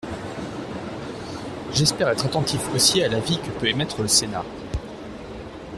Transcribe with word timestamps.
J’espère 1.73 2.09
être 2.09 2.25
attentif 2.25 2.73
aussi 2.73 3.03
à 3.03 3.07
l’avis 3.07 3.37
que 3.37 3.51
peut 3.59 3.67
émettre 3.67 4.01
le 4.01 4.07
Sénat. 4.07 4.43